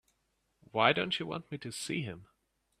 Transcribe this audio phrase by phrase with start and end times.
[0.71, 2.25] Why don't you want me to see him?